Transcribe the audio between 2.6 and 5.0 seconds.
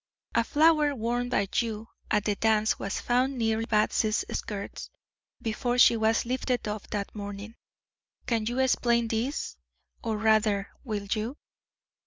was found near Batsy's skirts,